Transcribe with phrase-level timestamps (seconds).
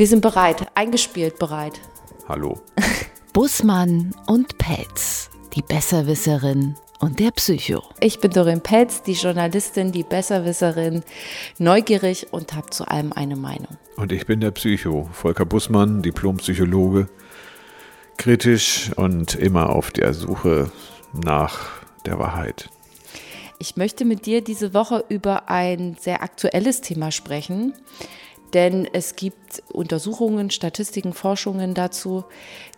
[0.00, 1.78] Wir sind bereit, eingespielt bereit.
[2.26, 2.58] Hallo.
[3.34, 7.82] Bussmann und Pelz, die Besserwisserin und der Psycho.
[8.00, 11.02] Ich bin Dorin Pelz, die Journalistin, die Besserwisserin,
[11.58, 13.76] neugierig und habe zu allem eine Meinung.
[13.96, 17.06] Und ich bin der Psycho, Volker Bussmann, Diplompsychologe,
[18.16, 20.72] kritisch und immer auf der Suche
[21.12, 21.68] nach
[22.06, 22.70] der Wahrheit.
[23.58, 27.74] Ich möchte mit dir diese Woche über ein sehr aktuelles Thema sprechen,
[28.54, 32.24] denn es gibt Untersuchungen, Statistiken, Forschungen dazu,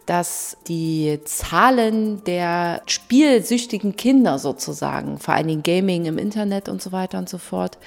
[0.07, 6.93] dass die Zahlen der spielsüchtigen Kinder sozusagen, vor allen Dingen Gaming im Internet und so
[6.93, 7.79] weiter und so fort,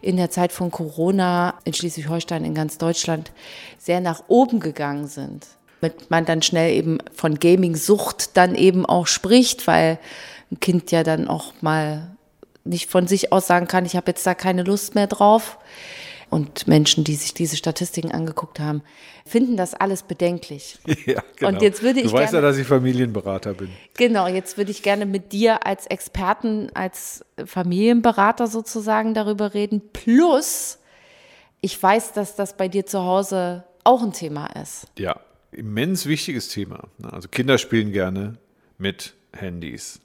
[0.00, 3.32] in der Zeit von Corona in Schleswig-Holstein, in ganz Deutschland,
[3.78, 5.46] sehr nach oben gegangen sind.
[5.80, 9.98] Mit man dann schnell eben von Gaming-Sucht dann eben auch spricht, weil
[10.50, 12.16] ein Kind ja dann auch mal
[12.64, 15.58] nicht von sich aus sagen kann, ich habe jetzt da keine Lust mehr drauf.
[16.28, 18.82] Und Menschen, die sich diese Statistiken angeguckt haben,
[19.24, 20.78] finden das alles bedenklich.
[21.06, 21.52] Ja, genau.
[21.52, 23.70] Und jetzt würde ich du weißt gerne, ja, dass ich Familienberater bin.
[23.94, 29.82] Genau, jetzt würde ich gerne mit dir als Experten, als Familienberater sozusagen darüber reden.
[29.92, 30.78] Plus,
[31.60, 34.88] ich weiß, dass das bei dir zu Hause auch ein Thema ist.
[34.98, 35.20] Ja,
[35.52, 36.88] immens wichtiges Thema.
[37.02, 38.38] Also Kinder spielen gerne
[38.78, 40.00] mit Handys.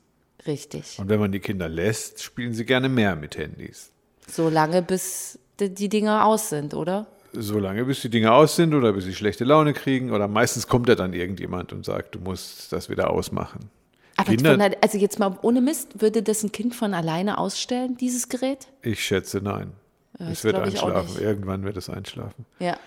[0.45, 0.98] Richtig.
[1.00, 3.92] Und wenn man die Kinder lässt, spielen sie gerne mehr mit Handys.
[4.28, 7.08] So lange, bis die, Dinger aus sind, oder?
[7.34, 10.90] Solange bis die Dinge aus sind oder bis sie schlechte Laune kriegen oder meistens kommt
[10.90, 13.70] ja dann irgendjemand und sagt, du musst das wieder ausmachen.
[14.18, 17.98] Aber Kinder- von, also jetzt mal ohne Mist, würde das ein Kind von alleine ausstellen,
[17.98, 18.68] dieses Gerät?
[18.82, 19.72] Ich schätze nein.
[20.20, 21.22] das es wird einschlafen.
[21.22, 22.46] Irgendwann wird es einschlafen.
[22.60, 22.78] Ja.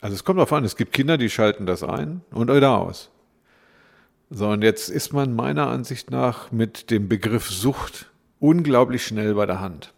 [0.00, 3.10] Also es kommt darauf an, es gibt Kinder, die schalten das ein und wieder aus.
[4.30, 8.10] So, und jetzt ist man meiner Ansicht nach mit dem Begriff Sucht
[8.40, 9.92] unglaublich schnell bei der Hand.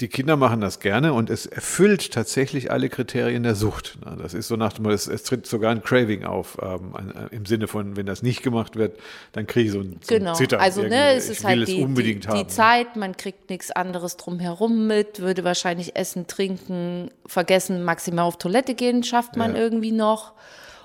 [0.00, 3.98] Die Kinder machen das gerne und es erfüllt tatsächlich alle Kriterien der Sucht.
[4.18, 6.94] Das ist so nach dem, es, es tritt sogar ein Craving auf, ähm,
[7.30, 8.98] äh, im Sinne von, wenn das nicht gemacht wird,
[9.32, 10.32] dann kriege ich so ein, so Genau.
[10.32, 10.60] Zittern.
[10.60, 12.46] also ne, es ist halt es die, die, die.
[12.46, 18.74] Zeit, man kriegt nichts anderes drumherum mit, würde wahrscheinlich essen, trinken, vergessen, maximal auf Toilette
[18.74, 19.60] gehen, schafft man Ja.
[19.60, 20.32] irgendwie noch.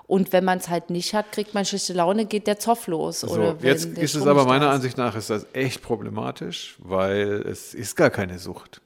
[0.07, 3.21] Und wenn man es halt nicht hat, kriegt man schlechte Laune, geht der Zoff los.
[3.21, 4.69] So, oder jetzt ist es aber meiner.
[4.69, 8.81] Ansicht nach ist das echt problematisch, weil es ist gar keine Sucht.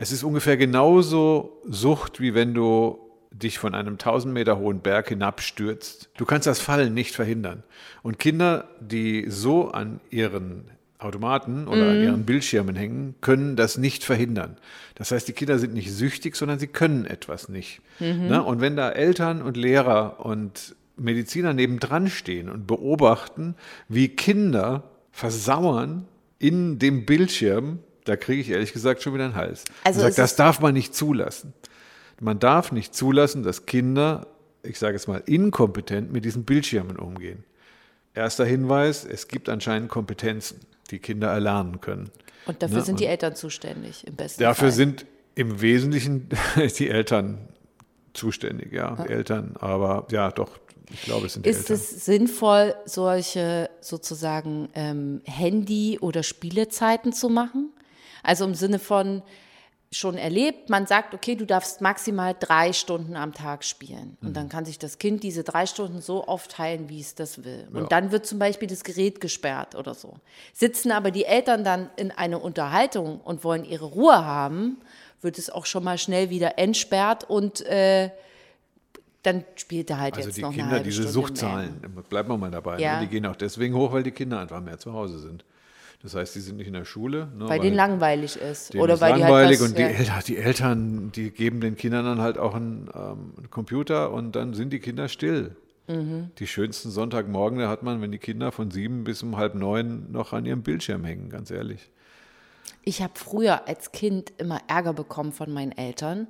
[0.00, 2.98] Es ist ungefähr genauso Sucht, wie wenn du
[3.32, 6.08] dich von einem 1000 Meter hohen Berg hinabstürzt.
[6.16, 7.64] Du kannst das Fallen nicht verhindern.
[8.02, 10.64] Und Kinder, die so an ihren
[10.98, 11.90] Automaten oder Mhm.
[11.90, 14.56] an ihren Bildschirmen hängen, können das nicht verhindern.
[14.94, 17.80] Das heißt, die Kinder sind nicht süchtig, sondern sie können etwas nicht.
[18.00, 18.28] Mhm.
[18.28, 18.42] Ne?
[18.42, 23.54] Und wenn da Eltern und Lehrer und Mediziner nebendran stehen und beobachten,
[23.88, 26.06] wie Kinder versauern
[26.38, 29.64] in dem Bildschirm, da kriege ich ehrlich gesagt schon wieder einen Hals.
[29.84, 31.52] Also ich sag, es das darf man nicht zulassen.
[32.20, 34.26] Man darf nicht zulassen, dass Kinder,
[34.62, 37.44] ich sage es mal, inkompetent mit diesen Bildschirmen umgehen.
[38.14, 40.60] Erster Hinweis, es gibt anscheinend Kompetenzen,
[40.90, 42.10] die Kinder erlernen können.
[42.46, 44.72] Und dafür Ne, sind die Eltern zuständig, im besten Dafür Fall.
[44.76, 46.28] sind im Wesentlichen
[46.78, 47.38] die Eltern
[48.14, 50.50] zuständig, ja, die Eltern, aber ja, doch,
[50.90, 51.76] ich glaube, es sind die Ist Eltern.
[51.76, 57.67] es sinnvoll, solche sozusagen ähm, Handy- oder Spielezeiten zu machen?
[58.22, 59.22] Also im Sinne von
[59.90, 64.18] schon erlebt, man sagt, okay, du darfst maximal drei Stunden am Tag spielen.
[64.20, 64.34] Und Mhm.
[64.34, 67.66] dann kann sich das Kind diese drei Stunden so aufteilen, wie es das will.
[67.72, 67.86] Und Ja.
[67.88, 70.16] dann wird zum Beispiel das Gerät gesperrt oder so.
[70.52, 74.76] Sitzen aber die Eltern dann in einer Unterhaltung und wollen ihre Ruhe haben,
[75.22, 78.10] wird es auch schon mal schnell wieder entsperrt und äh,
[79.22, 81.80] dann spielt er halt Also jetzt die noch eine Kinder, halbe diese Stunde Suchtzahlen,
[82.10, 82.94] bleiben wir mal dabei, Ja.
[82.96, 83.00] ne?
[83.06, 85.44] die gehen auch deswegen hoch, weil die Kinder einfach mehr zu Hause sind.
[86.02, 87.28] Das heißt, die sind nicht in der Schule.
[87.36, 88.72] Ne, Weil denen langweilig ist.
[88.72, 89.88] denen oder ist weil langweilig die halt was, und die, ja.
[89.88, 94.36] Eltern, die Eltern, die geben den Kindern dann halt auch einen, ähm, einen Computer und
[94.36, 95.56] dann sind die Kinder still.
[95.88, 96.30] Mhm.
[96.38, 100.12] Die schönsten Sonntagmorgen, da hat man, wenn die Kinder von sieben bis um halb neun
[100.12, 101.90] noch an ihrem Bildschirm hängen, ganz ehrlich.
[102.84, 106.28] Ich habe früher als Kind immer Ärger bekommen von meinen Eltern,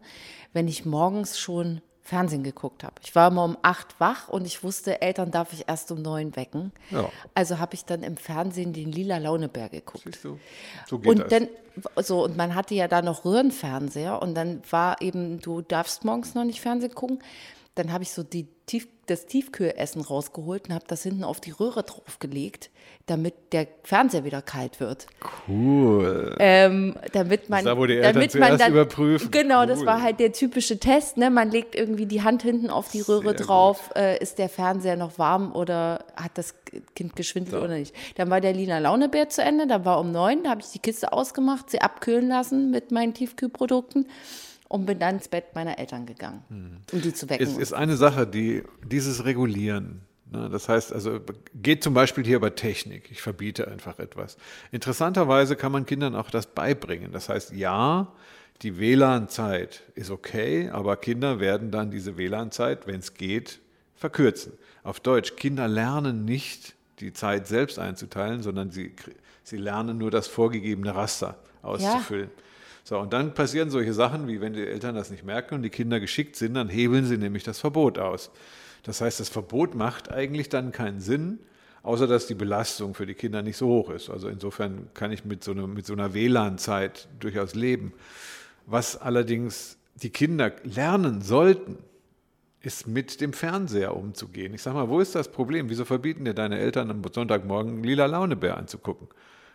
[0.53, 2.95] wenn ich morgens schon Fernsehen geguckt habe.
[3.03, 6.35] Ich war immer um acht wach und ich wusste, Eltern darf ich erst um neun
[6.37, 6.73] wecken.
[6.91, 7.11] Ja.
[7.35, 10.05] Also habe ich dann im Fernsehen den Lila Launebär geguckt.
[10.05, 10.39] Siehst du?
[10.87, 11.29] So geht Und das.
[11.29, 11.49] dann,
[12.03, 16.35] so, und man hatte ja da noch Röhrenfernseher und dann war eben, du darfst morgens
[16.35, 17.19] noch nicht Fernsehen gucken.
[17.75, 21.51] Dann habe ich so die Tief, das Tiefkühlessen rausgeholt und habe das hinten auf die
[21.51, 22.71] Röhre draufgelegt,
[23.07, 25.07] damit der Fernseher wieder kalt wird.
[25.49, 26.37] cool.
[26.39, 29.31] Ähm, damit man, da, wo die Eltern damit zuerst überprüfen.
[29.31, 29.87] Genau, das Cool.
[29.87, 31.17] war halt der typische Test.
[31.17, 31.31] Ne?
[31.31, 33.91] Man legt irgendwie die Hand hinten auf die Röhre Sehr drauf.
[33.97, 36.55] Äh, ist der Fernseher noch warm oder hat das
[36.95, 37.95] Kind geschwindelt oder nicht?
[38.17, 39.67] Dann war der Lina Launebär zu Ende.
[39.67, 40.45] Da war um neun.
[40.45, 44.07] Da habe ich die Kiste ausgemacht, sie abkühlen lassen mit meinen Tiefkühlprodukten.
[44.69, 47.47] Und bin dann ins Bett meiner Eltern gegangen, um die zu wecken.
[47.47, 50.03] Es ist eine Sache, die dieses Regulieren.
[50.31, 51.21] Ne, das heißt also,
[51.55, 53.11] geht zum Beispiel hier über Technik.
[53.11, 54.37] Ich verbiete einfach etwas.
[54.73, 57.13] Interessanterweise kann man Kindern auch das beibringen.
[57.13, 58.13] Das heißt, ja,
[58.61, 63.61] die WLAN-Zeit ist okay, aber Kinder werden dann diese WLAN-Zeit, wenn es geht,
[63.95, 64.53] verkürzen.
[64.83, 68.95] Auf Deutsch, Kinder lernen nicht die Zeit selbst einzuteilen, sondern sie,
[69.45, 72.31] sie lernen nur das vorgegebene Raster auszufüllen.
[72.37, 72.43] Ja.
[72.89, 75.69] So, und dann passieren solche Sachen, wie wenn die Eltern das nicht merken und die
[75.69, 78.31] Kinder geschickt sind, dann hebeln sie nämlich das Verbot aus.
[78.83, 81.39] Das heißt, das Verbot macht eigentlich dann keinen Sinn,
[81.83, 84.09] außer dass die Belastung für die Kinder nicht so hoch ist.
[84.09, 87.93] Also insofern kann ich mit so einer, mit so einer WLAN-Zeit durchaus leben.
[88.65, 91.77] Was allerdings die Kinder lernen sollten,
[92.63, 94.55] ist mit dem Fernseher umzugehen.
[94.55, 95.69] Ich sage mal, wo ist das Problem?
[95.69, 99.09] Wieso verbieten dir deine Eltern am Sonntagmorgen lila Launebär anzugucken?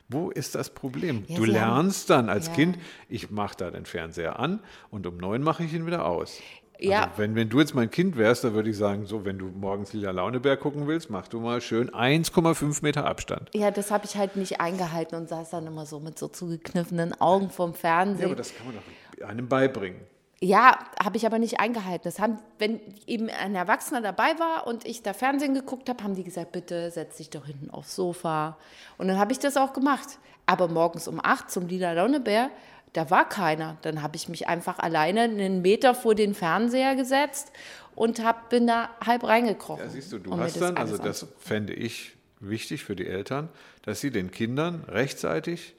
[0.09, 1.23] Wo ist das Problem?
[1.27, 2.53] Ja, du lernst dann als ja.
[2.53, 2.77] Kind,
[3.09, 4.59] ich mache da den Fernseher an
[4.91, 6.39] und um neun mache ich ihn wieder aus.
[6.79, 7.03] Ja.
[7.03, 9.45] Also wenn, wenn du jetzt mein Kind wärst, dann würde ich sagen, so, wenn du
[9.45, 13.50] morgens Lila Launebär gucken willst, mach du mal schön 1,5 Meter Abstand.
[13.53, 17.19] Ja, das habe ich halt nicht eingehalten und saß dann immer so mit so zugekniffenen
[17.21, 18.21] Augen vorm Fernsehen.
[18.21, 20.01] Ja, aber das kann man doch einem beibringen.
[20.44, 22.04] Ja, habe ich aber nicht eingehalten.
[22.04, 26.16] Das haben, wenn eben ein Erwachsener dabei war und ich da Fernsehen geguckt habe, haben
[26.16, 28.57] die gesagt, bitte setz dich doch hinten aufs Sofa.
[28.98, 30.19] Und dann habe ich das auch gemacht.
[30.45, 32.50] Aber morgens um acht zum Lila Launebär,
[32.92, 33.78] da war keiner.
[33.84, 37.54] Dann habe ich mich einfach alleine einen Meter vor den Fernseher gesetzt
[37.96, 39.86] und hab, bin da halb reingekrochen.
[39.86, 43.48] Ja, siehst du, du hast dann, also das fände ich wichtig für die Eltern,
[43.84, 45.74] dass sie den Kindern rechtzeitig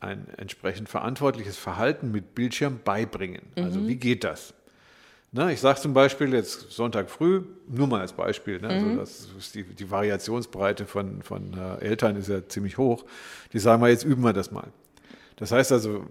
[0.00, 3.42] ein entsprechend verantwortliches Verhalten mit Bildschirm beibringen.
[3.56, 3.88] Also mhm.
[3.88, 4.54] wie geht das?
[5.32, 8.98] Ne, ich sage zum Beispiel jetzt Sonntag früh, nur mal als Beispiel, ne, also mhm.
[8.98, 13.04] also die, die, Variationsbreite von, von äh, Eltern ist ja ziemlich hoch.
[13.52, 14.66] Die sagen mal, jetzt üben wir das mal.
[15.36, 16.04] Das heißt also,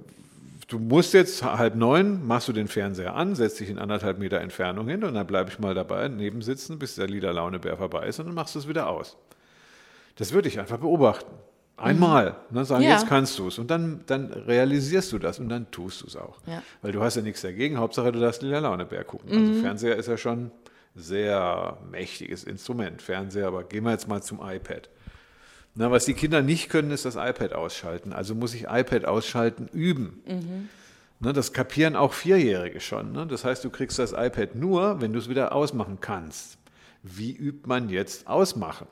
[0.70, 4.40] du musst jetzt halb neun, machst du den Fernseher an, setzt dich in anderthalb Meter
[4.40, 8.08] Entfernung hin und dann bleibe ich mal dabei, neben sitzen, bis der Lieder Launebär vorbei
[8.08, 9.18] ist und dann machst du es wieder aus.
[10.16, 11.34] Das würde ich einfach beobachten.
[11.82, 12.92] Einmal, ne, sagen, ja.
[12.92, 13.58] jetzt kannst du es.
[13.58, 16.38] Und dann, dann realisierst du das und dann tust du es auch.
[16.46, 16.62] Ja.
[16.82, 19.30] Weil du hast ja nichts dagegen, Hauptsache du darfst Lila Launebär gucken.
[19.30, 19.50] Also mhm.
[19.50, 20.52] Also Fernseher ist ja schon ein
[20.96, 23.02] sehr mächtiges Instrument.
[23.02, 24.90] Fernseher, aber gehen wir jetzt mal zum iPad.
[25.76, 28.12] Na, was die Kinder nicht können, ist das iPad ausschalten.
[28.12, 30.22] Also muss ich iPad ausschalten üben.
[30.28, 30.70] Mhm.
[31.22, 33.12] Ne, das kapieren auch Vierjährige schon.
[33.12, 33.28] Ne?
[33.28, 36.58] Das heißt, du kriegst das iPad nur, wenn du es wieder ausmachen kannst.
[37.04, 38.88] Wie übt man jetzt Ausmachen?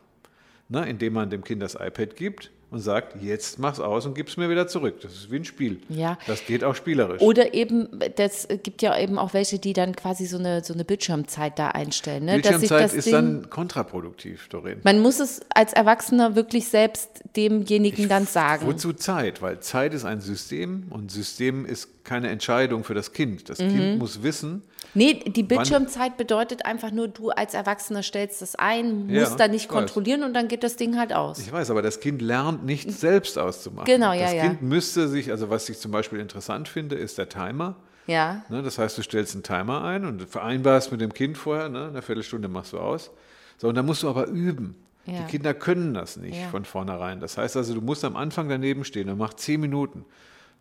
[0.69, 4.35] Ne, indem man dem Kind das iPad gibt und sagt, jetzt mach's aus und gib's
[4.35, 4.99] mir wieder zurück.
[5.01, 5.79] Das ist wie ein Spiel.
[5.87, 6.17] Ja.
[6.27, 7.21] Das geht auch spielerisch.
[7.21, 7.87] Oder eben,
[8.17, 11.69] das gibt ja eben auch welche, die dann quasi so eine, so eine Bildschirmzeit da
[11.69, 12.25] einstellen.
[12.25, 12.33] Ne?
[12.33, 14.81] Bildschirmzeit ist Ding, dann kontraproduktiv, Doreen.
[14.83, 18.67] Man muss es als Erwachsener wirklich selbst demjenigen ich, dann sagen.
[18.67, 19.41] Wozu Zeit?
[19.41, 23.49] Weil Zeit ist ein System und System ist keine Entscheidung für das Kind.
[23.49, 23.69] Das mhm.
[23.69, 24.63] Kind muss wissen.
[24.97, 29.35] Nee, die Bildschirmzeit wann, bedeutet einfach nur, du als Erwachsener stellst das ein, musst ja,
[29.35, 31.37] da nicht kontrollieren und dann geht das Ding halt aus.
[31.37, 33.85] Ich weiß, aber das Kind lernt nicht selbst auszumachen.
[33.85, 34.41] Genau, ja, das ja.
[34.41, 37.75] Das Kind müsste sich, also was ich zum Beispiel interessant finde, ist der Timer.
[38.07, 38.43] Ja.
[38.49, 41.89] Ne, das heißt, du stellst einen Timer ein und vereinbarst mit dem Kind vorher, ne,
[41.89, 43.11] eine Viertelstunde machst du aus.
[43.59, 44.75] So, und dann musst du aber üben.
[45.05, 45.19] Ja.
[45.19, 46.47] Die Kinder können das nicht ja.
[46.47, 47.19] von vornherein.
[47.19, 50.05] Das heißt also, du musst am Anfang daneben stehen und mach zehn Minuten.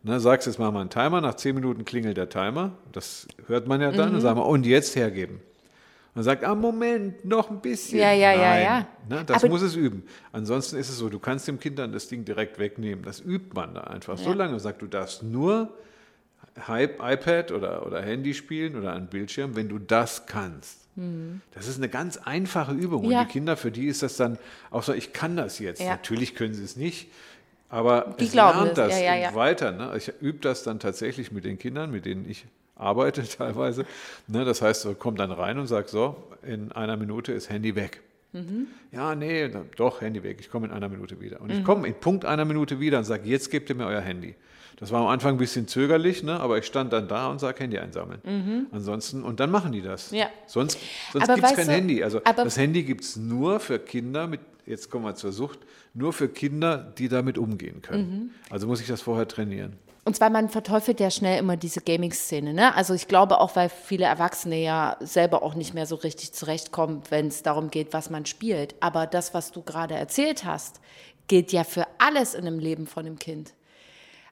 [0.07, 3.81] Ne, sagst jetzt mal einen Timer, nach zehn Minuten klingelt der Timer, das hört man
[3.81, 4.15] ja dann, mhm.
[4.15, 5.41] und sagen wir, und jetzt hergeben.
[6.15, 7.99] Und sagt, ah, Moment, noch ein bisschen.
[7.99, 8.39] Ja, ja, Nein.
[8.39, 8.87] ja, ja.
[9.09, 10.03] Ne, das Aber muss es üben.
[10.31, 13.03] Ansonsten ist es so, du kannst dem Kind dann das Ding direkt wegnehmen.
[13.03, 14.23] Das übt man da einfach ja.
[14.23, 14.59] so lange.
[14.59, 15.73] Sagt, du darfst nur
[16.67, 20.87] iPad oder, oder Handy spielen oder einen Bildschirm, wenn du das kannst.
[20.95, 21.41] Mhm.
[21.53, 23.03] Das ist eine ganz einfache Übung.
[23.03, 23.19] Ja.
[23.19, 24.39] Und die Kinder, für die ist das dann
[24.71, 25.81] auch so, ich kann das jetzt.
[25.81, 25.89] Ja.
[25.89, 27.11] Natürlich können sie es nicht.
[27.69, 29.35] Aber die es lernt das ja, ja, ja.
[29.35, 29.71] weiter.
[29.71, 29.93] Ne?
[29.97, 32.45] Ich übe das dann tatsächlich mit den Kindern, mit denen ich
[32.75, 33.85] arbeite teilweise.
[34.27, 34.45] Ne?
[34.45, 38.01] Das heißt, so kommt dann rein und sagt so, in einer Minute ist Handy weg.
[38.33, 38.67] Mhm.
[38.91, 40.37] Ja, nee, doch, Handy weg.
[40.39, 41.41] Ich komme in einer Minute wieder.
[41.41, 41.63] Und ich mhm.
[41.63, 44.35] komme in Punkt einer Minute wieder und sage, jetzt gebt ihr mir euer Handy.
[44.75, 46.39] Das war am Anfang ein bisschen zögerlich, ne?
[46.39, 48.21] aber ich stand dann da und sage, Handy einsammeln.
[48.23, 48.67] Mhm.
[48.71, 50.11] Ansonsten, und dann machen die das.
[50.11, 50.27] Ja.
[50.45, 50.77] Sonst,
[51.13, 52.03] sonst gibt es kein du, Handy.
[52.03, 55.59] Also das Handy gibt es nur für Kinder mit, jetzt kommen wir zur Sucht,
[55.93, 58.09] nur für Kinder, die damit umgehen können.
[58.09, 58.29] Mhm.
[58.49, 59.73] Also muss ich das vorher trainieren.
[60.07, 62.53] Und zwar, man verteufelt ja schnell immer diese Gaming-Szene.
[62.53, 62.73] Ne?
[62.75, 67.01] Also ich glaube auch, weil viele Erwachsene ja selber auch nicht mehr so richtig zurechtkommen,
[67.09, 68.75] wenn es darum geht, was man spielt.
[68.79, 70.79] Aber das, was du gerade erzählt hast,
[71.27, 73.51] gilt ja für alles in dem Leben von dem Kind.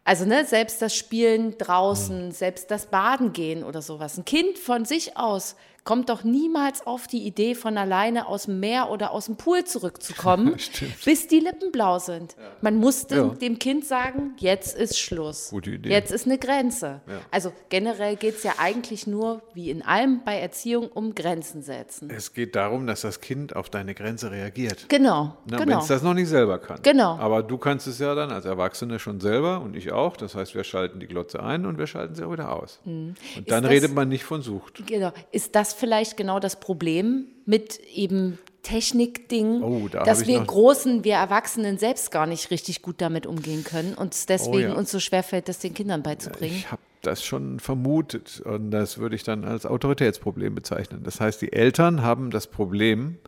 [0.06, 2.32] Also ne, selbst das Spielen draußen, mhm.
[2.32, 4.18] selbst das Baden gehen oder sowas.
[4.18, 8.60] Ein Kind von sich aus kommt doch niemals auf die Idee, von alleine aus dem
[8.60, 10.56] Meer oder aus dem Pool zurückzukommen,
[11.06, 12.36] bis die Lippen blau sind.
[12.62, 13.34] Man muss dem, Ja.
[13.36, 15.50] dem Kind sagen, jetzt ist Schluss.
[15.52, 15.90] Gute Idee.
[15.90, 17.02] Jetzt ist eine Grenze.
[17.08, 17.20] Ja.
[17.32, 22.10] Also generell geht es ja eigentlich nur, wie in allem bei Erziehung, um Grenzen setzen.
[22.10, 24.90] Es geht darum, dass das Kind auf deine Grenze reagiert.
[24.90, 25.80] Genau, Wenn genau.
[25.82, 26.80] es das noch nicht selber kann.
[26.82, 27.16] Genau.
[27.18, 30.18] Aber du kannst es ja dann als Erwachsene schon selber und ich auch.
[30.18, 32.80] Das heißt, wir schalten die Glotze ein und wir schalten sie auch wieder aus.
[32.86, 33.16] Und
[33.46, 34.88] dann das- redet man nicht von Sucht.
[34.88, 35.12] Genau.
[35.32, 41.14] Ist das vielleicht genau das Problem mit eben Technikdingen, Oh, da dass wir Großen, wir
[41.14, 44.74] Erwachsenen selbst gar nicht richtig gut damit umgehen können und es deswegen Oh ja.
[44.74, 46.56] uns so schwerfällt, das den Kindern beizubringen?
[46.56, 51.02] Ich habe das schon vermutet und das würde ich dann als Autoritätsproblem bezeichnen.
[51.04, 53.20] Das heißt, die Eltern haben das Problem,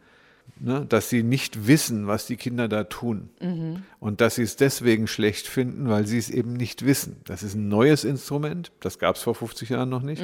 [0.60, 3.30] ne, dass sie nicht wissen, was die Kinder da tun.
[4.00, 7.18] Und dass sie es deswegen schlecht finden, weil sie es eben nicht wissen.
[7.26, 10.22] Das ist ein neues Instrument, das gab es vor 50 Jahren noch nicht.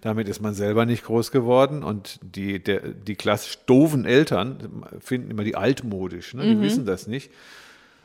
[0.00, 5.30] Damit ist man selber nicht groß geworden und die, der, die klassisch doofen Eltern finden
[5.30, 6.42] immer die altmodisch, ne?
[6.42, 7.30] die wissen das nicht.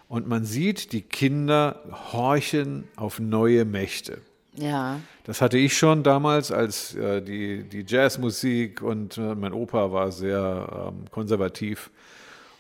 [0.08, 4.18] Und man sieht, die Kinder horchen auf neue Mächte.
[4.56, 5.00] Ja.
[5.24, 10.12] Das hatte ich schon damals, als äh, die, die Jazzmusik und äh, mein Opa war
[10.12, 11.90] sehr ähm, konservativ.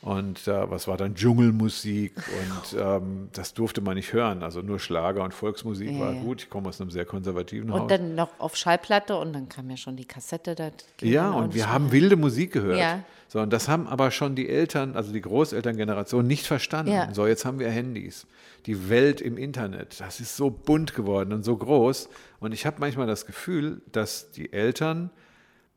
[0.01, 4.41] Und äh, was war dann Dschungelmusik und ähm, das durfte man nicht hören.
[4.41, 6.21] Also nur Schlager und Volksmusik Ja, war ja.
[6.21, 6.41] gut.
[6.41, 7.81] Ich komme aus einem sehr konservativen Haus.
[7.81, 10.55] Und dann noch auf Schallplatte und dann kam ja schon die Kassette.
[10.55, 12.79] Das ging Ja, und wir haben wilde Musik gehört.
[12.79, 13.03] Ja.
[13.27, 16.91] So, und das haben aber schon die Eltern, also die Großelterngeneration, nicht verstanden.
[16.91, 17.13] Ja.
[17.13, 18.25] So, jetzt haben wir Handys.
[18.65, 22.09] Die Welt im Internet, das ist so bunt geworden und so groß.
[22.39, 25.11] Und ich habe manchmal das Gefühl, dass die Eltern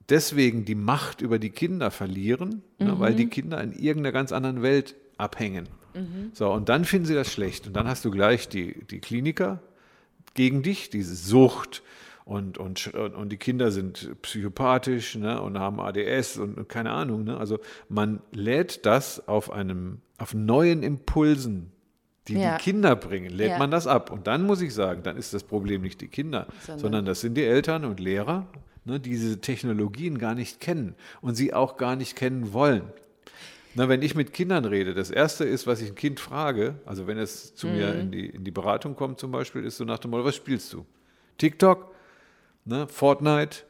[0.08, 4.62] deswegen die Macht über die Kinder verlieren, ne, weil die Kinder in irgendeiner ganz anderen
[4.62, 5.68] Welt abhängen.
[6.32, 7.68] So, und dann finden sie das schlecht.
[7.68, 9.60] Und dann hast du gleich die, die Kliniker
[10.34, 11.82] gegen dich, diese Sucht.
[12.24, 17.24] Und, und und die Kinder sind psychopathisch ne, und haben ADS und, und keine Ahnung.
[17.24, 17.36] Ne?
[17.36, 17.58] Also
[17.88, 21.70] man lädt das auf einem, auf neuen Impulsen,
[22.26, 22.56] die Ja.
[22.56, 23.58] die Kinder bringen, lädt Ja.
[23.58, 24.10] man das ab.
[24.10, 27.20] Und dann muss ich sagen, dann ist das Problem nicht die Kinder, Sondern- sondern, das
[27.20, 28.46] sind die Eltern und Lehrer,
[28.84, 32.84] ne, die diese Technologien gar nicht kennen und sie auch gar nicht kennen wollen.
[33.74, 37.06] Na, wenn ich mit Kindern rede, das Erste ist, was ich ein Kind frage, also
[37.06, 39.98] wenn es zu mir in die, in die Beratung kommt zum Beispiel, ist so nach
[39.98, 40.86] dem Motto, was spielst du?
[41.38, 41.92] TikTok,
[42.64, 43.64] ne, Fortnite,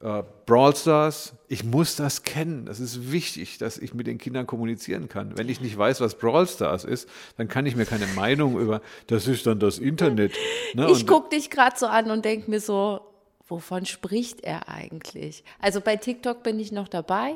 [0.00, 1.34] äh, Brawl Stars.
[1.48, 2.66] Ich muss das kennen.
[2.66, 5.36] Das ist wichtig, dass ich mit den Kindern kommunizieren kann.
[5.36, 8.80] Wenn ich nicht weiß, was Brawl Stars ist, dann kann ich mir keine Meinung über,
[9.08, 10.32] das ist dann das Internet.
[10.74, 10.88] Ne?
[10.92, 13.00] Ich gucke dich gerade so an und denke mir so,
[13.48, 15.42] wovon spricht er eigentlich?
[15.60, 17.34] Also bei TikTok bin ich noch dabei,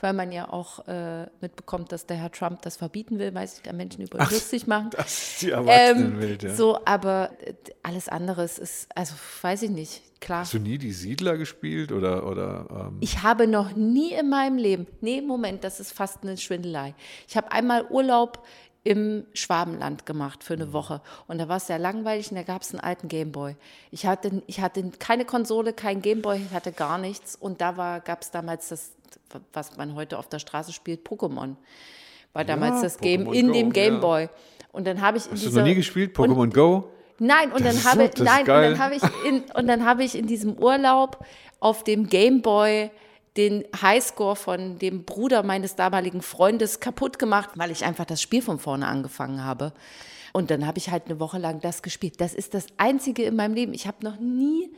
[0.00, 3.62] weil man ja auch äh, mitbekommt, dass der Herr Trump das verbieten will, weil sich
[3.62, 4.90] da Menschen über ihn lustig machen.
[4.90, 6.54] Das ist die Ähm, Erwachsenenwelt, ja.
[6.54, 10.40] So, aber äh, alles andere ist, also weiß ich nicht, klar.
[10.40, 14.58] Hast du nie die Siedler gespielt oder, oder ähm, Ich habe noch nie in meinem
[14.58, 16.94] Leben, nee, Moment, das ist fast eine Schwindelei.
[17.26, 18.44] Ich habe einmal Urlaub
[18.86, 22.62] im Schwabenland gemacht für eine Woche und da war es sehr langweilig und da gab
[22.62, 23.56] es einen alten Gameboy.
[23.90, 28.22] Ich hatte, ich hatte keine Konsole, kein Gameboy, ich hatte gar nichts und da gab
[28.22, 28.92] es damals das,
[29.52, 31.56] was man heute auf der Straße spielt, Pokémon.
[32.32, 33.72] War damals das Game Pokémon in Go, dem ja.
[33.72, 34.28] Gameboy.
[34.72, 36.16] Und dann habe ich in hast du noch nie gespielt?
[36.16, 36.90] Pokémon Go?
[37.18, 40.04] Nein, und Das dann habe so- nein, und dann habe ich in und dann habe
[40.04, 41.24] ich in diesem Urlaub
[41.60, 42.90] auf dem Gameboy
[43.36, 48.42] den Highscore von dem Bruder meines damaligen Freundes kaputt gemacht, weil ich einfach das Spiel
[48.42, 49.72] von vorne angefangen habe.
[50.32, 52.20] Und dann habe ich halt eine Woche lang das gespielt.
[52.20, 53.72] Das ist das einzige in meinem Leben.
[53.74, 54.70] Ich habe noch nie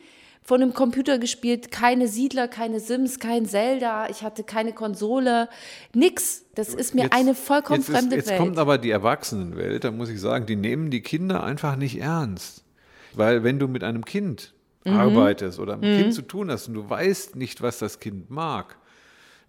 [0.44, 5.48] von einem Computer gespielt, keine Siedler, keine Sims, kein Zelda, ich hatte keine Konsole,
[5.94, 6.44] nix.
[6.54, 8.38] Das ist mir Jetzt- eine vollkommen jetzt fremde ist, Jetzt Welt.
[8.40, 12.64] kommt aber die Erwachsenenwelt, da muss ich sagen, die nehmen die Kinder einfach nicht ernst.
[13.12, 14.54] Weil wenn du mit einem Kind
[14.90, 14.97] Mhm.
[14.99, 18.30] arbeitest oder mit einem Kind zu tun hast und du weißt nicht, was das Kind
[18.30, 18.76] mag,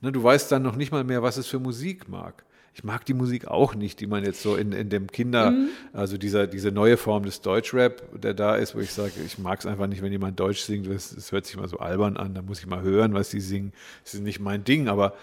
[0.01, 2.43] ne, du weißt dann noch nicht mal mehr, was es für Musik mag.
[2.75, 5.69] Ich mag die Musik auch nicht, die man jetzt so in, in dem Kinder, Mhm.
[5.91, 9.59] also dieser, diese neue Form des Deutschrap, der da ist, wo ich sage, ich mag
[9.59, 12.35] es einfach nicht, wenn jemand Deutsch singt, das, das hört sich mal so albern an,
[12.35, 13.73] da muss ich mal hören, was die singen.
[14.03, 15.13] Das ist nicht mein Ding, aber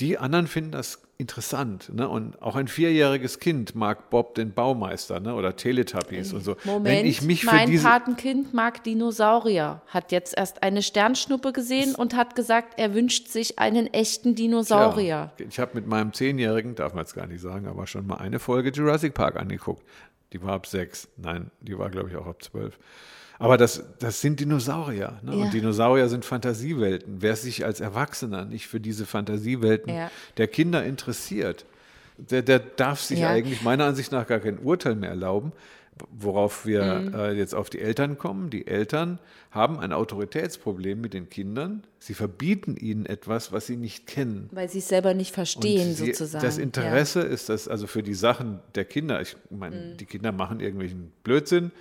[0.00, 1.94] die anderen finden das interessant.
[1.94, 2.08] Ne?
[2.08, 5.34] Und auch ein vierjähriges Kind mag Bob den Baumeister ne?
[5.34, 6.56] oder Teletubbies und so.
[6.64, 11.52] Moment, Wenn ich mich für mein diese, Patenkind mag Dinosaurier, hat jetzt erst eine Sternschnuppe
[11.52, 15.32] gesehen und hat gesagt, er wünscht sich einen echten Dinosaurier.
[15.38, 18.16] Ja, ich habe mit meinem Zehnjährigen, darf man jetzt gar nicht sagen, aber schon mal
[18.16, 19.86] eine Folge Jurassic Park angeguckt.
[20.32, 21.08] Die war ab sechs.
[21.16, 22.78] Nein, die war, glaube ich, auch ab zwölf.
[23.42, 25.18] Aber das, das sind Dinosaurier.
[25.22, 25.36] Ne?
[25.36, 25.44] Ja.
[25.44, 27.16] Und Dinosaurier sind Fantasiewelten.
[27.20, 30.10] Wer sich als Erwachsener nicht für diese Fantasiewelten Ja.
[30.36, 31.66] der Kinder interessiert,
[32.16, 33.30] der, der darf sich Ja.
[33.30, 35.52] eigentlich meiner Ansicht nach gar kein Urteil mehr erlauben,
[36.10, 37.14] worauf wir mhm.
[37.14, 38.48] äh, jetzt auf die Eltern kommen.
[38.50, 39.18] Die Eltern
[39.50, 41.82] haben ein Autoritätsproblem mit den Kindern.
[41.98, 44.48] Sie verbieten ihnen etwas, was sie nicht kennen.
[44.52, 46.44] Weil sie es selber nicht verstehen, sie, sozusagen.
[46.44, 49.20] Das Interesse ist das, also für die Sachen der Kinder.
[49.20, 49.96] Ich meine, mhm.
[49.96, 51.72] die Kinder machen irgendwelchen Blödsinn.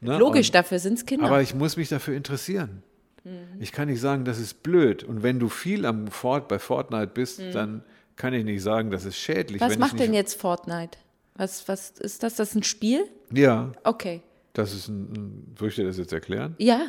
[0.00, 0.18] Ne?
[0.18, 1.26] Logisch, Und, dafür sind es Kinder.
[1.26, 2.82] Aber ich muss mich dafür interessieren.
[3.24, 3.60] Mhm.
[3.60, 5.02] Ich kann nicht sagen, das ist blöd.
[5.04, 7.52] Und wenn du viel am Fort, bei Fortnite bist, mhm.
[7.52, 7.82] dann
[8.16, 9.60] kann ich nicht sagen, das ist schädlich.
[9.60, 10.98] Was macht denn jetzt Fortnite?
[11.34, 12.36] Was, was ist das?
[12.36, 13.06] Das ist ein Spiel?
[13.32, 13.72] Ja.
[13.84, 14.22] Okay.
[14.52, 16.54] Das ist ein, soll ich dir das jetzt erklären?
[16.58, 16.86] Ja.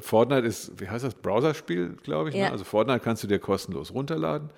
[0.00, 2.34] Fortnite ist, wie heißt das, Browserspiel, glaube ich.
[2.34, 2.42] Ne?
[2.42, 2.46] Ja.
[2.46, 2.52] Ne?
[2.52, 4.50] Also Fortnite kannst du dir kostenlos runterladen.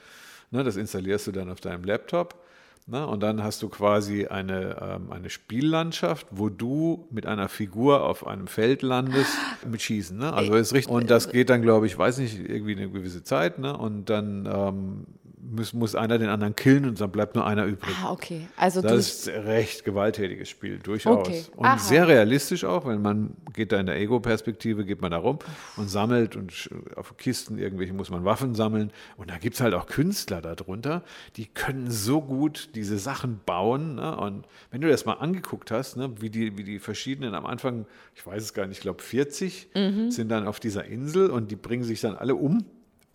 [0.52, 0.62] Ne?
[0.62, 2.40] Das installierst du dann auf deinem Laptop.
[2.88, 3.04] Ne?
[3.04, 8.24] Und dann hast du quasi eine, ähm, eine Spiellandschaft, wo du mit einer Figur auf
[8.24, 9.36] einem Feld landest
[9.68, 10.16] mit Schießen.
[10.16, 10.32] Ne?
[10.32, 10.92] Also ist richtig.
[10.92, 13.58] Und das geht dann, glaube ich, weiß nicht, irgendwie eine gewisse Zeit.
[13.58, 13.76] Ne?
[13.76, 15.06] Und dann ähm,
[15.50, 17.94] muss, muss einer den anderen killen und dann bleibt nur einer übrig.
[18.02, 18.48] Ah, okay.
[18.56, 21.26] Also das ist recht gewalttätiges Spiel, durchaus.
[21.26, 21.44] Okay.
[21.56, 21.78] Und Aha.
[21.78, 25.38] sehr realistisch auch, weil man geht da in der Ego-Perspektive, geht man da rum
[25.76, 28.90] und sammelt und auf Kisten irgendwelche muss man Waffen sammeln.
[29.16, 31.02] Und da gibt es halt auch Künstler darunter,
[31.36, 33.96] die können so gut diese Sachen bauen.
[33.96, 34.16] Ne?
[34.16, 37.86] Und wenn du das mal angeguckt hast, ne, wie, die, wie die verschiedenen am Anfang,
[38.14, 40.10] ich weiß es gar nicht, ich glaube 40 mhm.
[40.10, 42.64] sind dann auf dieser Insel und die bringen sich dann alle um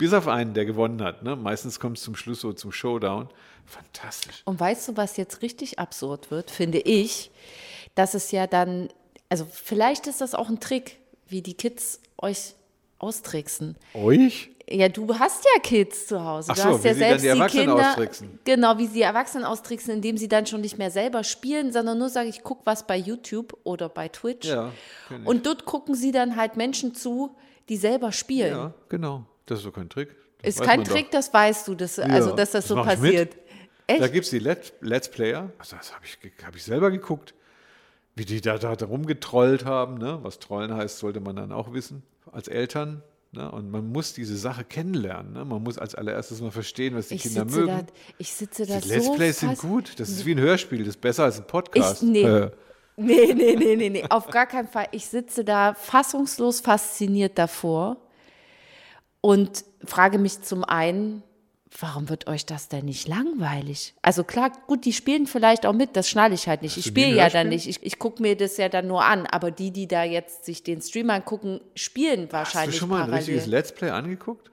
[0.01, 1.22] bis auf einen, der gewonnen hat.
[1.22, 1.36] Ne?
[1.36, 3.29] Meistens kommt es zum Schluss so zum Showdown.
[3.67, 4.41] Fantastisch.
[4.46, 7.29] Und weißt du, was jetzt richtig absurd wird, finde ich,
[7.93, 8.89] dass es ja dann,
[9.29, 12.55] also vielleicht ist das auch ein Trick, wie die Kids euch
[12.98, 13.77] austricksen.
[13.93, 14.50] Euch?
[14.67, 16.51] Ja, du hast ja Kids zu Hause.
[16.51, 18.39] Ach du so, hast ja wie selbst sie dann die Erwachsenen Kinder, austricksen.
[18.43, 22.00] Genau, wie sie die Erwachsenen austricksen, indem sie dann schon nicht mehr selber spielen, sondern
[22.00, 24.48] nur sagen, ich gucke was bei YouTube oder bei Twitch.
[24.48, 24.72] Ja,
[25.25, 27.36] und dort gucken sie dann halt Menschen zu,
[27.70, 28.51] die selber spielen.
[28.51, 29.25] Ja, genau.
[29.45, 30.15] Das ist doch kein Trick.
[30.41, 31.19] Das ist kein Trick, doch.
[31.19, 33.36] das weißt du, dass, also, dass das, das so passiert.
[33.88, 37.33] Da gibt es die Let Let's Player, also das habe ich, hab ich selber geguckt,
[38.15, 39.98] wie die da, da, da rumgetrollt haben.
[39.98, 40.19] Ne?
[40.21, 43.03] Was Trollen heißt, sollte man dann auch wissen, als Eltern.
[43.31, 43.50] Ne?
[43.50, 45.33] Und man muss diese Sache kennenlernen.
[45.33, 45.45] Ne?
[45.45, 47.67] Man muss als allererstes mal verstehen, was die ich Kinder mögen.
[47.67, 47.83] Da,
[48.17, 50.00] ich sitze da die Let's so Plays sind gut.
[50.00, 52.03] Das ist wie ein Hörspiel, das ist besser als ein Podcast.
[52.03, 52.24] Ich, nee.
[52.24, 52.51] Äh.
[52.98, 54.88] Nee, nee, nee, nee, nee, auf gar keinen Fall.
[54.91, 57.98] Ich sitze da fassungslos fasziniert davor
[59.21, 61.23] und frage mich zum einen,
[61.79, 63.93] warum wird euch das denn nicht langweilig?
[64.01, 66.71] Also klar, gut, die spielen vielleicht auch mit, das schnalle ich halt nicht.
[66.71, 69.25] Hast ich spiele ja dann nicht, ich, ich gucke mir das ja dann nur an,
[69.27, 72.95] aber die, die da jetzt sich den Stream angucken, spielen wahrscheinlich Hast du schon mal
[72.95, 73.13] parallel.
[73.13, 74.51] ein richtiges Let's Play angeguckt?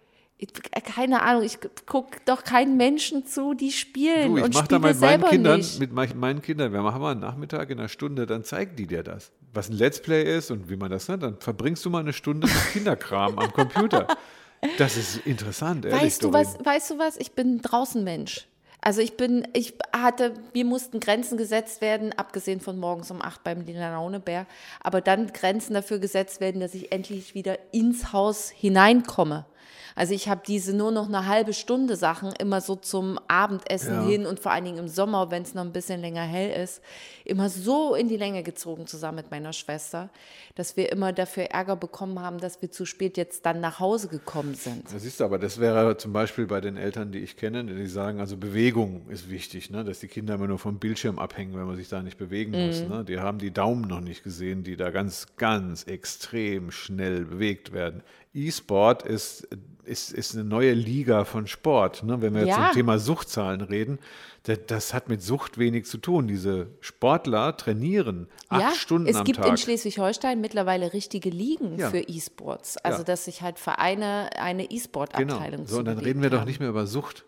[0.94, 4.78] keine Ahnung, ich gucke doch keinen Menschen zu, die spielen du, ich und mach da
[4.78, 5.80] mit meinen Kindern, nicht.
[5.80, 9.02] mit meinen Kindern, wir machen mal einen Nachmittag in einer Stunde, dann zeigen die dir
[9.02, 12.00] das, was ein Let's Play ist und wie man das nennt, dann verbringst du mal
[12.00, 14.06] eine Stunde mit Kinderkram am Computer.
[14.78, 16.02] Das ist interessant, ehrlich.
[16.02, 17.16] Weißt du was, weißt du was?
[17.16, 18.48] Ich bin draußen Mensch.
[18.80, 23.42] Also ich bin, ich hatte, mir mussten Grenzen gesetzt werden, abgesehen von morgens um acht
[23.42, 24.46] beim Lina Launebär,
[24.80, 29.46] aber dann Grenzen dafür gesetzt werden, dass ich endlich wieder ins Haus hineinkomme.
[29.94, 34.06] Also ich habe diese nur noch eine halbe Stunde Sachen immer so zum Abendessen ja.
[34.06, 36.82] hin und vor allen Dingen im Sommer, wenn es noch ein bisschen länger hell ist,
[37.24, 40.08] immer so in die Länge gezogen zusammen mit meiner Schwester,
[40.54, 44.08] dass wir immer dafür Ärger bekommen haben, dass wir zu spät jetzt dann nach Hause
[44.08, 44.92] gekommen sind.
[44.92, 48.20] Das ist aber, das wäre zum Beispiel bei den Eltern, die ich kenne, die sagen,
[48.20, 49.84] also Bewegung ist wichtig, ne?
[49.84, 52.66] dass die Kinder immer nur vom Bildschirm abhängen, wenn man sich da nicht bewegen mhm.
[52.66, 52.80] muss.
[52.88, 53.04] Ne?
[53.04, 58.02] Die haben die Daumen noch nicht gesehen, die da ganz, ganz extrem schnell bewegt werden.
[58.34, 59.48] E-Sport ist,
[59.84, 62.02] ist, ist eine neue Liga von Sport.
[62.02, 62.20] Ne?
[62.20, 62.46] Wenn wir ja.
[62.46, 63.98] jetzt zum Thema Suchtzahlen reden,
[64.44, 66.28] das, das, hat mit Sucht wenig zu tun.
[66.28, 69.28] Diese Sportler trainieren acht ja, Stunden am Tag.
[69.28, 71.90] Es gibt in Schleswig-Holstein mittlerweile richtige Ligen ja.
[71.90, 72.76] für E-Sports.
[72.78, 75.66] Also, dass sich halt Vereine eine E-Sport-Abteilung genau.
[75.66, 76.38] So, und dann reden wir haben.
[76.38, 77.24] doch nicht mehr über Sucht.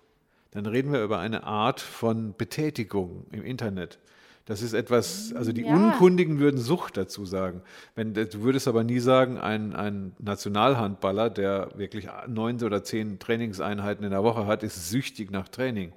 [0.52, 3.98] Dann reden wir über eine Art von Betätigung im Internet.
[4.50, 5.72] Das ist etwas, also die ja.
[5.72, 7.62] Unkundigen würden Sucht dazu sagen.
[7.94, 14.04] Wenn, du würdest aber nie sagen, ein, ein Nationalhandballer, der wirklich neun oder zehn Trainingseinheiten
[14.04, 15.92] in der Woche hat, ist süchtig nach Training.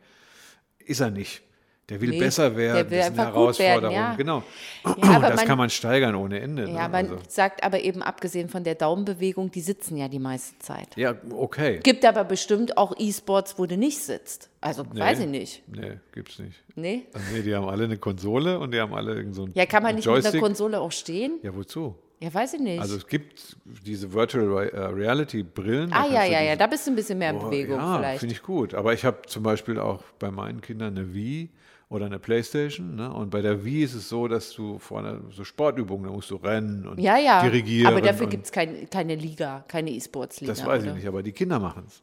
[0.78, 1.42] Ist er nicht.
[1.90, 3.82] Der will nee, besser werden, der will das ist eine Herausforderung.
[3.82, 4.16] Werden, ja.
[4.16, 4.44] Genau.
[4.86, 6.64] Ja, das man, kann man steigern ohne Ende.
[6.64, 6.90] Ja, ne?
[6.90, 7.18] man also.
[7.28, 10.96] sagt aber eben, abgesehen von der Daumenbewegung, die sitzen ja die meiste Zeit.
[10.96, 11.82] Ja, okay.
[11.84, 14.50] Gibt aber bestimmt auch E-Sports, wo du nicht sitzt.
[14.62, 15.64] Also nee, weiß ich nicht.
[15.68, 16.64] Nee, gibt's nicht.
[16.76, 17.04] Nee?
[17.14, 19.66] Also, nee, die haben alle eine Konsole und die haben alle irgend so ein Ja,
[19.66, 20.36] kann man nicht Joystick.
[20.36, 21.40] mit einer Konsole auch stehen?
[21.44, 21.96] Ja, wozu?
[22.22, 22.80] Ja, weiß ich nicht.
[22.80, 25.92] Also es gibt diese Virtual äh, Reality Brillen.
[25.92, 28.20] Ah ja, ja, ja, da bist du ein bisschen mehr in oh, Bewegung ja, vielleicht.
[28.22, 28.74] finde ich gut.
[28.74, 31.50] Aber ich habe zum Beispiel auch bei meinen Kindern eine Wii
[31.94, 32.96] oder eine Playstation.
[32.96, 33.14] Ne?
[33.14, 36.38] Und bei der Wii ist es so, dass du vorne so Sportübungen, da musst du
[36.38, 37.44] rennen und ja, ja.
[37.44, 37.88] dirigieren.
[37.94, 40.52] Aber dafür gibt es kein, keine Liga, keine E-Sports-Liga.
[40.52, 40.92] Das weiß oder?
[40.92, 42.02] ich nicht, aber die Kinder machen es.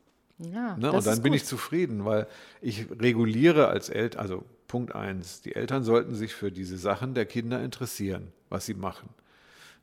[0.52, 0.92] Ja, ne?
[0.92, 2.28] Und dann bin ich zufrieden, weil
[2.62, 7.26] ich reguliere als Eltern, also Punkt eins, die Eltern sollten sich für diese Sachen der
[7.26, 8.32] Kinder interessieren.
[8.48, 9.08] was sie machen.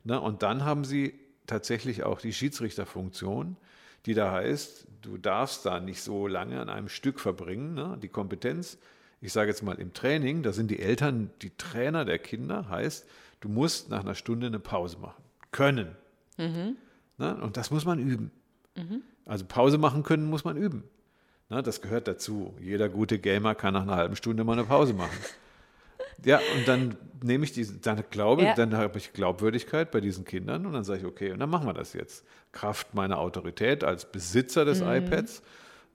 [0.04, 0.20] Ne?
[0.20, 1.14] Und dann haben sie
[1.46, 3.56] tatsächlich auch die Schiedsrichterfunktion,
[4.06, 7.74] die da heißt, du darfst da nicht so lange an einem Stück verbringen.
[7.74, 7.98] Ne?
[8.02, 8.78] Die Kompetenz,
[9.20, 13.06] ich sage jetzt mal im Training, da sind die Eltern die Trainer der Kinder, heißt,
[13.40, 15.22] du musst nach einer Stunde eine Pause machen.
[15.50, 15.96] Können.
[16.36, 16.76] Mhm.
[17.16, 17.36] Ne?
[17.36, 18.30] Und das muss man üben.
[18.76, 19.02] Mhm.
[19.24, 20.84] Also Pause machen können muss man üben.
[21.48, 21.62] Ne?
[21.62, 22.54] Das gehört dazu.
[22.60, 25.16] Jeder gute Gamer kann nach einer halben Stunde mal eine Pause machen.
[26.24, 28.54] Ja, und dann nehme ich diese, dann glaube, ja.
[28.54, 31.66] dann habe ich Glaubwürdigkeit bei diesen Kindern und dann sage ich, okay, und dann machen
[31.66, 32.24] wir das jetzt.
[32.50, 34.88] Kraft meiner Autorität als Besitzer des mhm.
[34.88, 35.42] iPads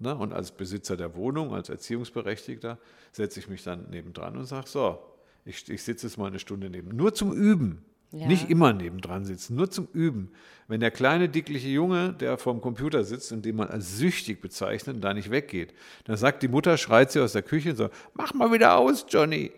[0.04, 2.78] ne, und als Besitzer der Wohnung, als Erziehungsberechtigter,
[3.12, 5.00] setze ich mich dann nebendran und sage, so,
[5.46, 6.96] ich, ich sitze jetzt mal eine Stunde neben.
[6.96, 7.84] Nur zum Üben.
[8.12, 8.28] Ja.
[8.28, 10.32] Nicht immer nebendran sitzen, nur zum Üben.
[10.68, 15.04] Wenn der kleine, dickliche Junge, der vorm Computer sitzt und den man als süchtig bezeichnet,
[15.04, 15.74] da nicht weggeht,
[16.06, 19.08] dann sagt die Mutter, schreit sie aus der Küche und sagt, mach mal wieder aus,
[19.10, 19.52] Johnny.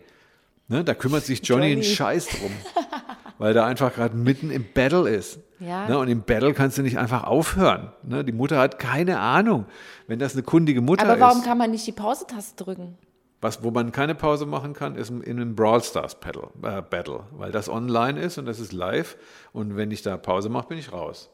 [0.68, 1.72] Ne, da kümmert sich Johnny, Johnny.
[1.74, 2.50] einen Scheiß drum,
[3.38, 5.38] weil der einfach gerade mitten im Battle ist.
[5.58, 5.88] Ja.
[5.88, 7.92] Ne, und im Battle kannst du nicht einfach aufhören.
[8.02, 9.66] Ne, die Mutter hat keine Ahnung,
[10.06, 11.10] wenn das eine kundige Mutter ist.
[11.10, 12.98] Aber warum ist, kann man nicht die Pause-Taste drücken?
[13.40, 17.24] Was, wo man keine Pause machen kann, ist in einem Brawl Stars Battle, äh, Battle,
[17.32, 19.16] weil das online ist und das ist live.
[19.52, 21.30] Und wenn ich da Pause mache, bin ich raus.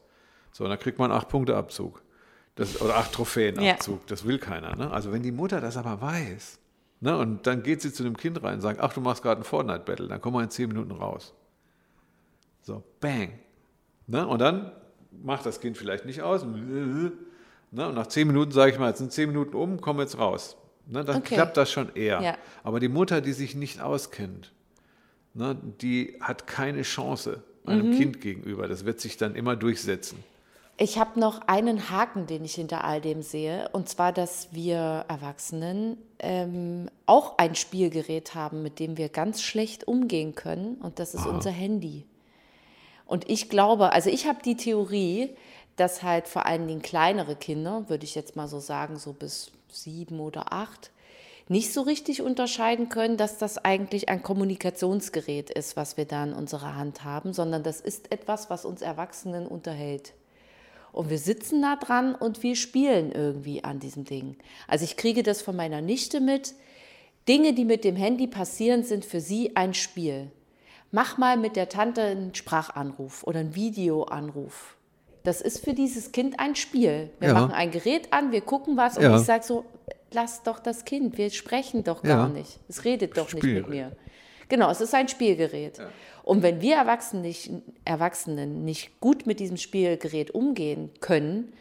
[0.51, 2.01] So, dann kriegt man acht Punkte Abzug.
[2.55, 4.01] Das, oder acht Trophäen Abzug.
[4.01, 4.05] Ja.
[4.07, 4.75] Das will keiner.
[4.75, 4.91] Ne?
[4.91, 6.59] Also wenn die Mutter das aber weiß,
[7.03, 7.17] Ne?
[7.17, 9.43] Und dann geht sie zu dem Kind rein und sagt, ach, du machst gerade ein
[9.43, 11.33] Fortnite-Battle, dann kommen wir in zehn Minuten raus.
[12.61, 13.37] So, bang.
[14.07, 14.27] Ne?
[14.27, 14.71] Und dann
[15.23, 16.43] macht das Kind vielleicht nicht aus.
[16.43, 17.11] Ne?
[17.71, 20.57] Und nach zehn Minuten sage ich mal, jetzt sind zehn Minuten um, komm jetzt raus.
[20.87, 21.03] Ne?
[21.03, 21.35] Dann okay.
[21.35, 22.21] klappt das schon eher.
[22.21, 22.37] Ja.
[22.63, 24.51] Aber die Mutter, die sich nicht auskennt,
[25.33, 27.97] ne, die hat keine Chance einem mhm.
[27.97, 28.67] Kind gegenüber.
[28.67, 30.23] Das wird sich dann immer durchsetzen.
[30.75, 35.05] Ich habe noch einen Haken, den ich hinter all dem sehe, und zwar, dass wir
[35.07, 41.13] Erwachsenen ähm, auch ein Spielgerät haben, mit dem wir ganz schlecht umgehen können, und das
[41.13, 41.29] ist Aha.
[41.29, 42.05] unser Handy.
[43.13, 45.29] Und ich glaube, also ich habe die Theorie,
[45.75, 49.51] dass halt vor allen Dingen kleinere Kinder, würde ich jetzt mal so sagen, so bis
[49.71, 50.89] sieben oder acht,
[51.47, 56.33] nicht so richtig unterscheiden können, dass das eigentlich ein Kommunikationsgerät ist, was wir da in
[56.33, 60.13] unserer Hand haben, sondern das ist etwas, was uns Erwachsenen unterhält.
[60.91, 64.37] Und wir sitzen da dran und wir spielen irgendwie an diesem Ding.
[64.67, 66.55] Also ich kriege das von meiner Nichte mit.
[67.27, 70.31] Dinge, die mit dem Handy passieren, sind für sie ein Spiel.
[70.95, 74.77] Mach mal mit der Tante einen Sprachanruf oder einen Videoanruf.
[75.23, 77.09] Das ist für dieses Kind ein Spiel.
[77.19, 77.33] Wir ja.
[77.33, 79.17] machen ein Gerät an, wir gucken was und ja.
[79.17, 79.65] ich sage so,
[80.11, 82.29] lass doch das Kind, wir sprechen doch gar ja.
[82.29, 82.59] nicht.
[82.69, 83.43] Es redet doch Spiel.
[83.43, 83.91] nicht mit mir.
[84.49, 85.79] Genau, es ist ein Spielgerät.
[86.21, 87.49] Und wenn wir Erwachsenen nicht,
[87.85, 91.53] Erwachsenen nicht gut mit diesem Spielgerät umgehen können,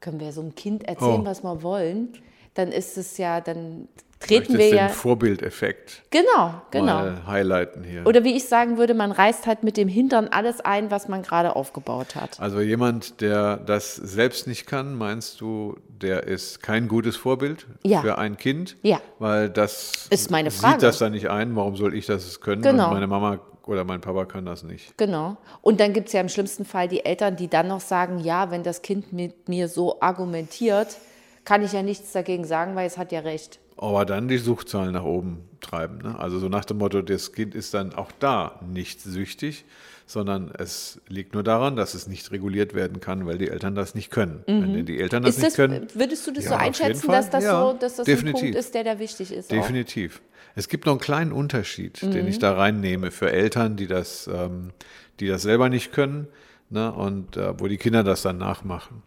[0.00, 1.26] können wir so einem Kind erzählen, oh.
[1.26, 2.14] was wir wollen,
[2.54, 3.86] dann ist es ja, dann
[4.20, 4.86] treten wir ja.
[4.86, 6.02] den Vorbildeffekt.
[6.10, 6.86] Genau, genau.
[6.86, 8.06] Mal highlighten hier.
[8.06, 11.22] Oder wie ich sagen würde, man reißt halt mit dem Hintern alles ein, was man
[11.22, 12.38] gerade aufgebaut hat.
[12.38, 18.02] Also jemand, der das selbst nicht kann, meinst du, der ist kein gutes Vorbild ja.
[18.02, 18.76] für ein Kind?
[18.82, 19.00] Ja.
[19.18, 20.74] Weil das ist meine Frage.
[20.74, 22.62] sieht das dann nicht ein, warum soll ich das können?
[22.62, 22.88] Genau.
[22.88, 24.96] Und meine Mama oder mein Papa kann das nicht.
[24.98, 25.36] Genau.
[25.62, 28.50] Und dann gibt es ja im schlimmsten Fall die Eltern, die dann noch sagen, ja,
[28.50, 30.96] wenn das Kind mit mir so argumentiert,
[31.44, 34.92] kann ich ja nichts dagegen sagen, weil es hat ja recht aber dann die Suchtzahlen
[34.92, 35.98] nach oben treiben.
[35.98, 36.18] Ne?
[36.18, 39.64] Also so nach dem Motto, das Kind ist dann auch da nicht süchtig,
[40.04, 43.94] sondern es liegt nur daran, dass es nicht reguliert werden kann, weil die Eltern das
[43.94, 44.44] nicht können.
[44.46, 44.74] Mhm.
[44.74, 45.86] Wenn die Eltern das, das, nicht können.
[45.94, 48.42] Würdest du das ja, so einschätzen, dass das, ja, so, dass das definitiv.
[48.42, 49.50] ein Punkt ist, der da wichtig ist?
[49.50, 50.16] Definitiv.
[50.16, 50.50] Auch?
[50.56, 52.10] Es gibt noch einen kleinen Unterschied, mhm.
[52.10, 54.72] den ich da reinnehme für Eltern, die das, ähm,
[55.20, 56.28] die das selber nicht können
[56.68, 56.92] ne?
[56.92, 59.02] und äh, wo die Kinder das dann nachmachen.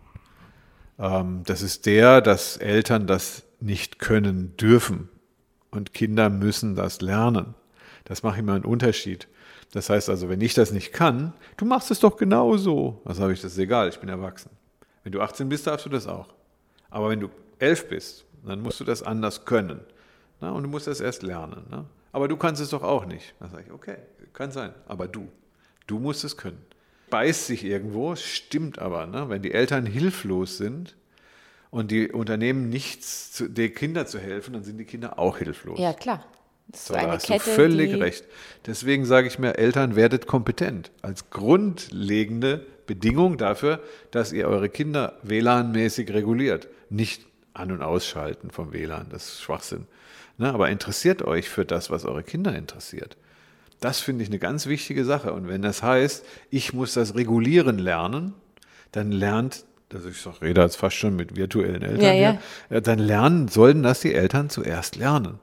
[1.04, 5.10] Ähm, das ist der, dass Eltern das nicht können dürfen.
[5.70, 7.56] Und Kinder müssen das lernen.
[8.06, 9.28] Das macht immer einen Unterschied.
[9.74, 13.02] Das heißt also, wenn ich das nicht kann, du machst es doch genauso.
[13.04, 14.52] Was habe ich, das ist egal, ich bin erwachsen.
[15.04, 16.30] Wenn du 18 bist, darfst du das auch.
[16.90, 19.82] Aber wenn du 11 bist, dann musst du das anders können.
[20.40, 21.64] Na, und du musst das erst lernen.
[21.70, 21.86] Ne?
[22.12, 23.34] Aber du kannst es doch auch nicht.
[23.40, 23.98] Dann sage ich, okay,
[24.32, 24.74] kann sein.
[24.88, 25.28] Aber du,
[25.88, 26.64] du musst es können.
[27.14, 29.06] Beißt sich irgendwo, stimmt aber.
[29.06, 29.30] Ne?
[29.30, 30.96] Wenn die Eltern hilflos sind,
[31.74, 35.80] und die Unternehmen nichts, zu, den Kindern zu helfen, dann sind die Kinder auch hilflos.
[35.80, 36.24] Ja, klar.
[36.68, 38.26] Das ist so, eine da hast Kette, du völlig recht.
[38.68, 40.92] Deswegen sage ich mir, Eltern werdet kompetent.
[41.02, 43.80] Als grundlegende Bedingung dafür,
[44.12, 46.68] dass ihr eure Kinder WLAN-mäßig reguliert.
[46.92, 49.88] Nicht an- und ausschalten vom WLAN, das ist Schwachsinn.
[50.38, 50.54] Ne?
[50.54, 53.18] Aber interessiert euch für das, was eure Kinder interessiert.
[53.84, 55.34] Das finde ich eine ganz wichtige Sache.
[55.34, 58.34] Und wenn das heißt, ich muss das regulieren lernen,
[58.92, 62.40] dann lernt also ich sag, rede jetzt fast schon mit virtuellen Eltern ja, ja.
[62.70, 65.40] Hier, dann lernen, sollten das die Eltern zuerst lernen.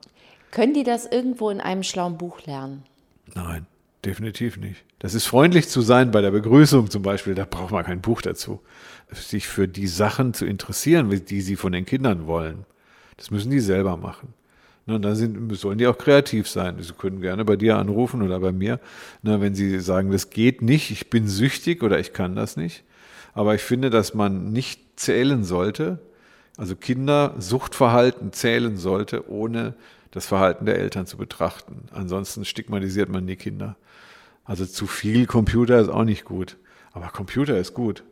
[0.50, 2.82] Können die das irgendwo in einem schlauen Buch lernen?
[3.34, 3.66] Nein.
[4.04, 4.82] definitiv nicht.
[4.98, 8.22] Das ist freundlich zu sein bei der Begrüßung zum Beispiel, da braucht man kein Buch
[8.22, 8.60] dazu.
[9.12, 12.64] Sich für die Sachen zu interessieren, die sie von den Kindern wollen,
[13.18, 14.34] das müssen die selber machen.
[14.86, 16.76] Na, dann sind, sollen die auch kreativ sein.
[16.80, 18.80] Sie können gerne bei dir anrufen oder bei mir,
[19.22, 22.84] na, wenn sie sagen, das geht nicht, ich bin süchtig oder ich kann das nicht.
[23.34, 25.98] Aber ich finde, dass man nicht zählen sollte,
[26.56, 29.74] also Kinder Suchtverhalten zählen sollte, ohne
[30.10, 31.84] das Verhalten der Eltern zu betrachten.
[31.92, 33.76] Ansonsten stigmatisiert man die Kinder.
[34.44, 36.56] Also zu viel Computer ist auch nicht gut.
[36.92, 38.02] Aber Computer ist gut.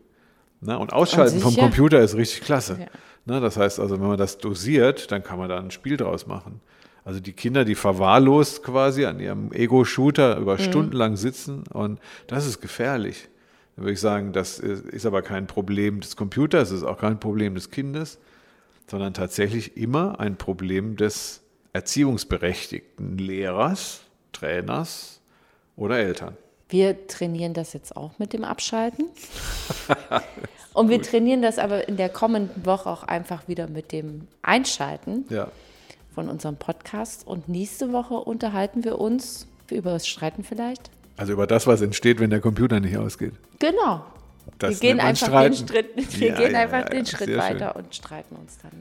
[0.60, 2.78] Na, und Ausschalten vom Computer ist richtig klasse.
[2.80, 2.86] Ja.
[3.24, 6.26] Na, das heißt also, wenn man das dosiert, dann kann man da ein Spiel draus
[6.26, 6.60] machen.
[7.04, 10.62] Also die Kinder, die verwahrlost quasi an ihrem Ego-Shooter über mhm.
[10.62, 13.28] Stunden lang sitzen und das ist gefährlich.
[13.76, 17.20] Dann würde ich sagen, das ist aber kein Problem des Computers, es ist auch kein
[17.20, 18.18] Problem des Kindes,
[18.88, 21.42] sondern tatsächlich immer ein Problem des
[21.72, 24.00] erziehungsberechtigten Lehrers,
[24.32, 25.20] Trainers
[25.76, 26.36] oder Eltern.
[26.68, 29.06] Wir trainieren das jetzt auch mit dem Abschalten.
[30.74, 35.24] Und wir trainieren das aber in der kommenden Woche auch einfach wieder mit dem Einschalten
[35.30, 35.48] ja.
[36.14, 37.26] von unserem Podcast.
[37.26, 40.90] Und nächste Woche unterhalten wir uns über das Streiten vielleicht.
[41.16, 43.32] Also über das, was entsteht, wenn der Computer nicht ausgeht.
[43.58, 44.04] Genau.
[44.58, 47.84] Das wir gehen einfach, den Schritt, wir ja, gehen einfach den Schritt weiter schön.
[47.84, 48.70] und streiten uns dann.